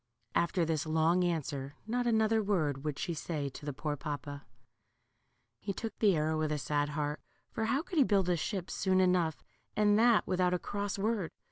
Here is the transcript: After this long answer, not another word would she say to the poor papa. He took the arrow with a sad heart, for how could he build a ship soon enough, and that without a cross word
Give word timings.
After 0.33 0.65
this 0.65 0.87
long 0.87 1.23
answer, 1.23 1.75
not 1.85 2.07
another 2.07 2.41
word 2.41 2.83
would 2.83 2.97
she 2.97 3.13
say 3.13 3.49
to 3.49 3.67
the 3.67 3.71
poor 3.71 3.95
papa. 3.95 4.47
He 5.59 5.73
took 5.73 5.95
the 5.99 6.15
arrow 6.15 6.39
with 6.39 6.51
a 6.51 6.57
sad 6.57 6.89
heart, 6.89 7.21
for 7.51 7.65
how 7.65 7.83
could 7.83 7.99
he 7.99 8.03
build 8.03 8.27
a 8.27 8.35
ship 8.35 8.71
soon 8.71 8.99
enough, 8.99 9.43
and 9.75 9.99
that 9.99 10.25
without 10.25 10.55
a 10.55 10.57
cross 10.57 10.97
word 10.97 11.29